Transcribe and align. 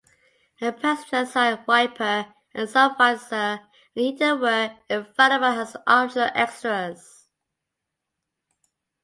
A 0.61 0.71
passenger-side 0.71 1.67
wiper 1.67 2.33
and 2.55 2.67
sun 2.67 2.97
visor, 2.97 3.35
and 3.35 3.59
a 3.95 3.99
heater 4.01 4.35
were 4.35 4.75
available 4.89 5.45
as 5.45 5.77
optional 5.85 6.27
extras. 6.33 7.27